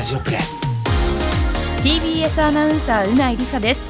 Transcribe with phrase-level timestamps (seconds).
[0.00, 0.78] ラジオプレス。
[1.82, 3.82] TBS アナウンサーうないりさです。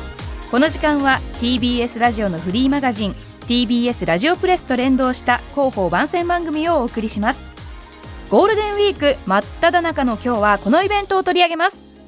[0.50, 3.12] この時間は TBS ラジオのフリーマガジン
[3.46, 7.48] TBS ラジオプレスと連動した広報番宣番組をお送りします。
[8.28, 12.02] ゴールデンウィーク真っ只中の今日はこのイベントを取り上げます。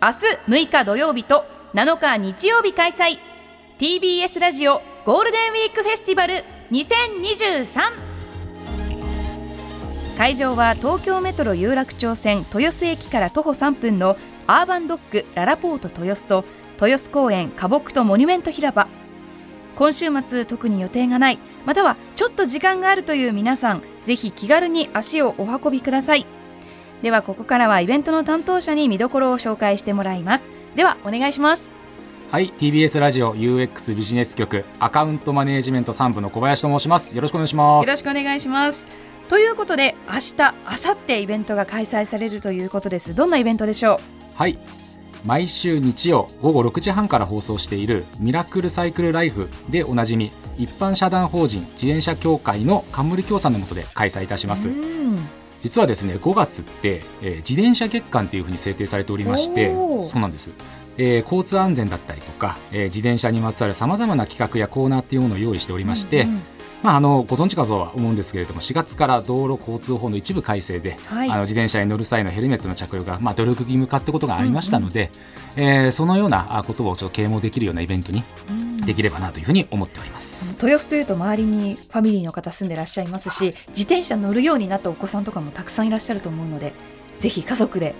[0.00, 1.44] 明日6日土曜日と
[1.74, 3.18] 7日日曜日開催。
[3.78, 8.01] TBS ラジオゴールデンウィークフェスティバル2023
[10.16, 14.16] 会場は東京メトロ有楽町線豊洲駅から徒歩3分の
[14.46, 16.44] アーバンドッグララポート豊洲と
[16.74, 18.88] 豊洲公園花木とモニュメント広場。
[19.74, 26.26] 今週末特に予定がないまたはちょっと時間があるという皆さんぜひ気軽に足をお運びください。
[27.00, 30.52] ではここからはイベントの担当者に見どころを紹介してもらいます。
[30.76, 31.72] ではお願いします。
[32.30, 37.16] はい TBS ラジオ UX ビジネス局アカウントマネジメント3部の小林と申します。
[37.16, 37.86] よろしくお願いします。
[37.86, 38.86] よろしくお願いします
[39.28, 43.14] ということで明日明後日イベントが開催されるということです。
[43.14, 43.98] どんなイベントでしょう？
[44.34, 44.58] はい。
[45.24, 54.68] 毎週日曜午後6時半から放送しているミラクルサイクルライフでおなじみ一般社団法人自転車協会の冠協賛の下で開催いたします。
[55.60, 60.50] 実はですね5月って、えー、自転車月間というふうに制定されておりましてそうなんです。
[60.98, 66.42] えー、交通安全だったりとか、えー、自転車にまつわるさまざまな企画やコーナーっていうものを用意しておりまして、うんうん、
[66.82, 75.10] まあ、あのご存知かとは思うんですけれども4月から道路交通法の一部改正で、はい、あの自転車に乗る際のヘルメットの着用が、まあ、努力義務化ってことがありましたので、
[75.56, 75.62] うん。
[75.62, 78.24] うん、えー、そのようなことをちょっと啓蒙できるようなイベントに
[78.84, 86.72] できればなというふうに思っております、うん、豊洲というと周りにファミリーの方住んでらっしゃいますし自転車乗るようになったお子さんとかもたくさんいらっしゃると思うので
[87.18, 87.94] ぜひ家族で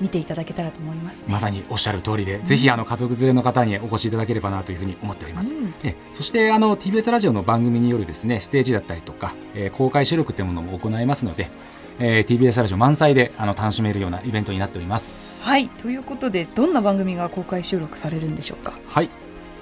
[0.00, 11.50] 見ていただけたらと思います、ね、まさにおっしゃる通りで、うん、ぜひあの家族連れの方にお越しいただければなというふうに思っております、うん、えそしてあの TBS ラジオの番組によるですねステージだったりとか、えー、公開収録というものも行いますので、
[11.98, 15.42] えー、TBS ラジオ満載であの楽しめるようなイベントになっております。
[15.44, 15.68] はい。
[15.68, 18.72] ということでどんな番組が公開収録されるんでしょうか？
[18.86, 19.08] はい。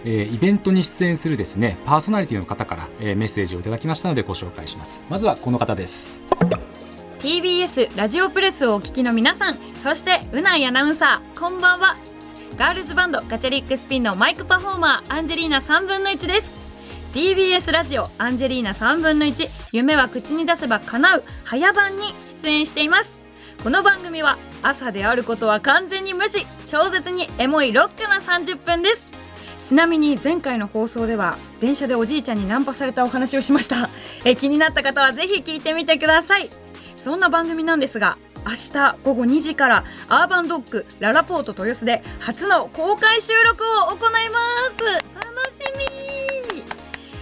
[0.05, 5.01] えー、イベントに出演するですねパーソナリティの方から、えー、メッセージをいただきましたのでご紹介します。
[5.09, 6.21] まずはこの方です
[7.25, 11.97] TBS ラジオプレスをお聞きの皆さんそしてうないアナウンサーこんばんは。
[12.59, 16.75] ガールズバンドガチャリックスピンのマイクパフォーマーアンジェリーナ3分の1です。
[17.15, 22.13] TBS ラジオアンジェリーナ3分の1夢は口に出せば叶う早番に
[22.43, 23.19] 出演しています。
[23.63, 29.15] この番組は朝であることは完全に無視超絶にエモいロックな30分です。
[29.65, 33.89] ちなみに前回の放送では電車でおじいちゃんにナンパされたお話をしました。
[34.27, 36.64] え気になった方はぜひ聞いてみてください。
[37.05, 38.17] そんな番組なんですが
[38.47, 44.39] 明日午後2時からアーバンドッグララポート豊洲で初の公開収録を行いま
[44.71, 44.85] す。
[45.15, 45.61] 楽し
[46.55, 46.63] み。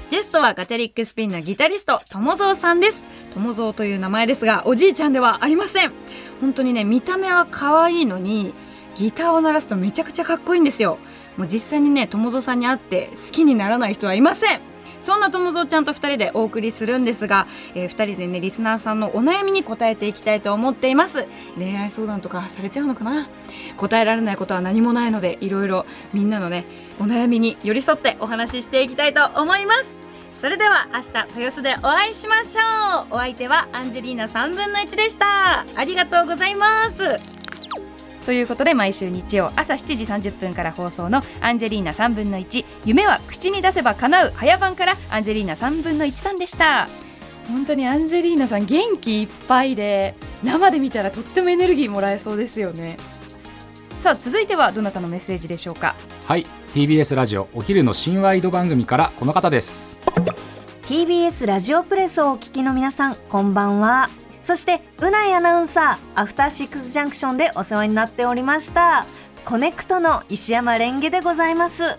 [0.09, 3.03] ゲストはガチャリックスピンのギタリスト友蔵さんです。
[3.35, 5.93] 友蔵という名前ですがおじいちゃんではありません。
[6.41, 8.55] 本当にね見た目は可愛いのに
[8.95, 10.99] ギターを鳴らすとめちゃくちゃかっこいいんですよ。
[11.37, 14.72] もう実際にね友蔵さんに会って好きにならない人はいません。
[15.03, 21.27] そんな友蔵ちゃんと2人でお送りするんですが、えー、2人でねリスナーさんのお悩みに答えていきたいと思っています。
[21.57, 23.29] 恋愛相談とかされちゃうのかな？
[23.77, 26.65] 答えられないことは何もないのでいろいろみんなのね
[27.01, 29.91] お悩みに寄り添ってお話ししていきたいと思います。
[30.41, 31.07] それでは明日
[31.39, 33.15] 豊洲でお会いしましょう。
[33.15, 35.61] お相手はアンジェリーナ3分の1でした。
[35.77, 37.52] ありがとうございます。
[38.25, 44.97] ということで毎週日曜朝7時30分から放送のアンジェリーナ3分の1夢は口に出せば叶う早番から。
[45.11, 46.89] アンジェリーナ3分の1さんでした。
[47.49, 52.97] 本当にアンジェリーナさん元気いっぱいで生で見たらとってもエネルギーもらえそうですよね。
[53.99, 55.95] さあ続いてはどなたのメッセージでしょうか？
[56.27, 59.13] はい TBS ラジオお昼の新ワイド番組から。
[59.19, 59.99] この方です。
[60.83, 64.09] TBS ラジオプレスをお聞きの皆さんこんばんは
[64.43, 69.07] そしてうないアナウンサーアフターシックスジャンクションでお世話になっておりました。
[69.45, 71.99] コネクトの石山レンゲでございます。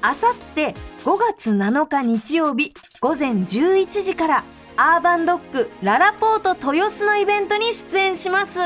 [0.00, 0.74] あさって
[1.04, 4.44] 5月7日日曜日午前11時から
[4.76, 8.58] アーバンドッグララポート豊洲のイベントに出演します。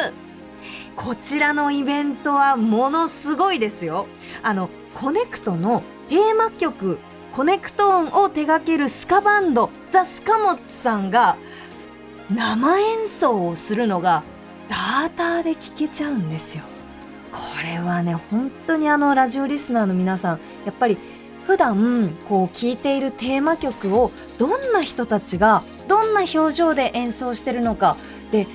[0.96, 4.06] こちらのイベントはものすごいですよ。
[4.42, 6.98] あのコネクトのテーマ曲
[7.32, 11.36] コネクト音を手掛けるスカバンドザ・スカモッツさんが
[12.30, 14.22] 生演奏をするのが
[14.68, 16.64] ダーターで聴けちゃうんですよ。
[17.32, 20.96] これはね本当にあのラジオリスナーの皆さんやっぱり
[21.46, 27.96] 普段こう聴いているテーマ曲をどんな人たちがどんな表情で演奏してるのか
[28.32, 28.46] で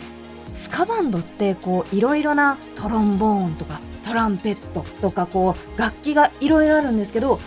[0.53, 7.39] スカバンドってこういろいろなトロンボーンとかトランペットとかこう楽器がいろいろあるんですけど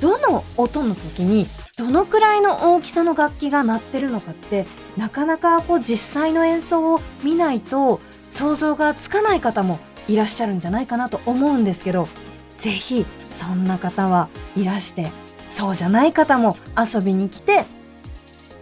[0.00, 12.08] どの音の時にどのくらいの大きさの楽器が鳴ってるのかってなかなかこう実際の演奏を見ないと想像がつかない方もいらっしゃるんじゃないかなと思うんですけど
[12.58, 15.10] ぜひそんな方はいらして
[15.50, 17.64] そうじゃない方も遊びに来て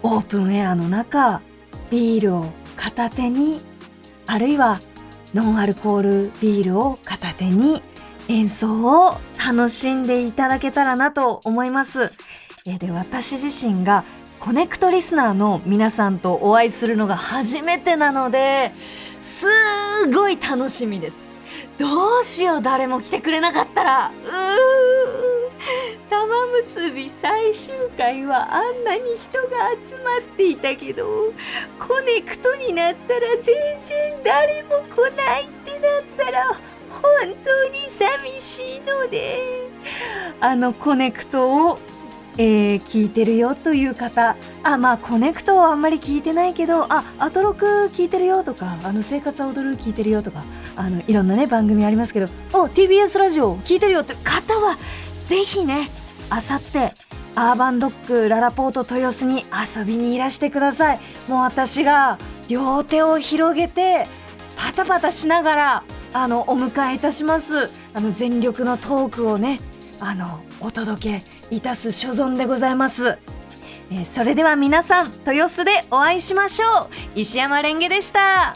[0.03, 1.41] オープンエアの中
[1.91, 2.47] ビールを
[2.77, 3.61] 片手に
[4.27, 4.81] あるいは
[5.35, 7.83] ノンアルコールビールを片手に
[8.29, 12.13] 演奏を楽しんでいただけたらなと思います。
[12.67, 14.05] えで私自身が
[14.43, 18.73] コネクトリスナーの皆さんとお会いするのが初めてなので
[19.21, 19.47] す
[20.13, 21.31] ごい楽しみです。
[21.79, 21.87] ど
[22.23, 24.09] うしよう誰も来てくれなかったら。
[24.09, 24.13] うー
[26.11, 26.27] 玉
[26.65, 29.49] 結び最終回はあんなに人が
[29.81, 31.33] 集まっていたけど
[31.79, 33.55] コネクトになったら全然
[34.25, 36.59] 誰も来ないってなったら
[36.91, 37.01] 本
[37.45, 39.39] 当に寂しいので
[40.41, 41.79] あのコネクトを
[42.39, 44.37] えー、聞いてるよという方。
[44.65, 50.45] あまあコネクトはあんまり聞いてないけどあアトロク聞いてるよとかあの生活は踊る聞いてるよとか
[50.77, 54.79] あのいろんなね番組ありますけどお TBS ラジオ聞いてるよって方は
[55.27, 55.91] ぜひね
[56.31, 56.95] あさって
[57.35, 59.45] アーバンドッグララポート豊洲に
[59.77, 61.01] 遊びにいらしてください。
[61.29, 62.19] もう私が
[62.49, 64.07] 両手を広げて
[64.57, 67.71] パタパタしながらあのお迎えいたします。
[67.95, 69.59] あの全力のトークをね
[70.05, 73.19] あのお届けいたす所存でございます、
[73.93, 77.21] えー、それでは皆さん豊洲でお会いしましょう。
[77.21, 78.53] 石山レンゲでした。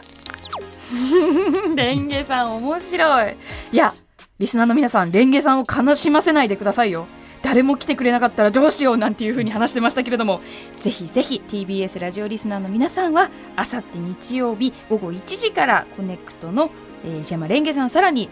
[1.75, 3.37] レンゲさん面白い。
[3.71, 3.93] いや
[4.39, 7.07] リスナーの皆さんレンゲさんを悲しませないでくださいよ。
[7.43, 10.41] 誰も来てくれなかったらどうしようなんていう風に話してましたけれども
[10.81, 16.71] ぜひぜひ TBS ラジオリスナーの皆さんはあさって日曜日午後1時からコネクトの、
[17.05, 18.29] えー、石山レンゲさんさらに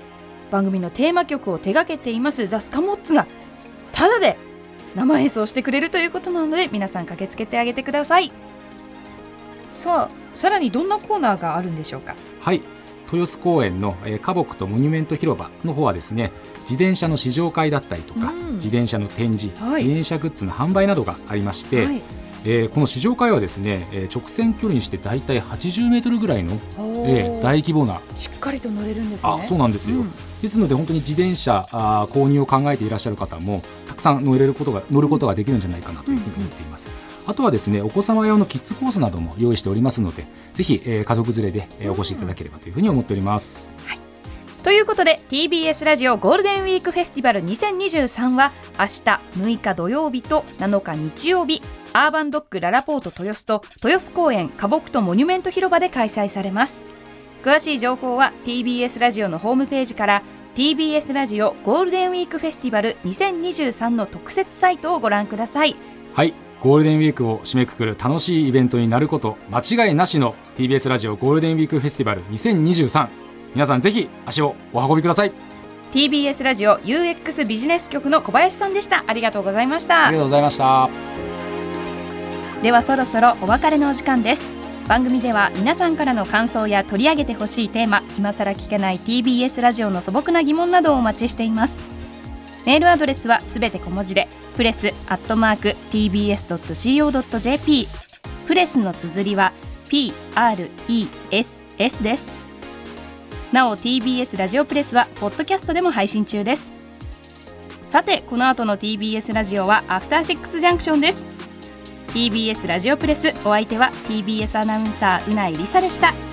[0.51, 3.27] 番組のテーマ曲を手掛けていますザ・スカモッツが
[3.92, 4.38] ただで
[4.95, 8.31] 生演奏してくれるということなので皆さん駆けつけてあげてください。
[9.69, 12.15] さあさらにどんなコーナーがあるんでしょうか？
[12.39, 12.62] はい。
[13.12, 16.31] 豊洲公園の、えー、花木とモニュメント広場の方はですね
[16.62, 22.01] 自転車の試乗会だったりとか、うん、自転車の展示、はい、自転車グッズの販売などがありまして、はい、
[22.45, 26.59] えー、この試乗会はですね、えー、直線距離にして大体80メートルぐらいの、
[27.07, 28.02] えー、大規模な。
[28.16, 29.30] しっかりと乗れるんですね。
[29.31, 30.12] あそうなんですよ、うん、
[30.42, 36.90] ですので本当に自転車あ購入を考えていらっしゃる方もたくさん乗れることが乗ることができるんじゃないかなというふうに思っています、
[37.24, 44.05] うん、あとはですねお子様用のキッズコースなども用意しておりますのでぜひ、えー、家族連れで、えー、お越しいただければというふうに思っております、はい
[44.65, 49.01] ということで TBS ラジオゴールデンウィークフェスティバル2023は明日
[49.38, 51.62] 6日土曜日と7日日曜日
[51.94, 56.83] アーバンドッグララポート豊洲と豊洲公園花木とモニュメント広場で開催されます。
[57.44, 60.23] 詳しい情報は TBS ラジオのホームページから
[60.56, 65.75] TBS ラジオゴールデンウィークフェスティバル2023の特設サイトをご覧ください。
[66.15, 66.33] はい
[66.63, 73.25] ゴールデンウィークを締めくくる楽しいイベントになること間違いなしの TBS ラジオゴールデンウィークフェスティバル2023
[73.56, 75.31] 皆さんぜひ足をお運びください。
[75.94, 79.06] TBS ラジオ UX ビジネス局の小林さんでした。
[79.07, 80.07] ありがとうございました。
[80.07, 80.90] ありがとうございました。
[82.62, 84.44] ではそろそろお別れのお時間です。
[84.89, 91.77] 番組では皆さんからの感想や取り上げてほしいテーマ今さら聞けない TBS ラジオの素朴な疑問などをお待ちしています。
[92.65, 97.88] メールアドレスはすべて小文字でプレスアットマーク tbs.co.jp
[98.48, 99.53] プレスの綴りは
[99.86, 101.63] PRESS
[102.03, 102.45] です
[103.55, 106.69] なお TBS ラジオプレスはポッドキャストでも配信中です。
[107.88, 111.24] さてこの後の TBS ラジオはアフターシックスジャンクションです。
[112.09, 116.25] TBS ラジオプレスお相手は TBS アナウンサーうないりさでした。